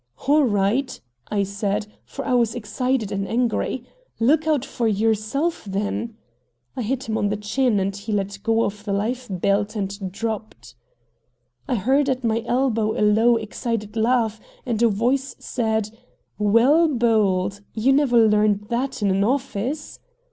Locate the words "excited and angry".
2.55-3.83